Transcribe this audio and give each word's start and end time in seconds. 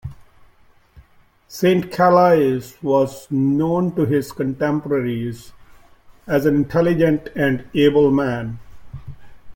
St-Calais 1.47 2.73
was 2.81 3.29
known 3.29 3.95
to 3.95 4.07
his 4.07 4.31
contemporaries 4.31 5.51
as 6.25 6.47
an 6.47 6.55
intelligent 6.55 7.29
and 7.35 7.69
able 7.75 8.09
man. 8.09 8.57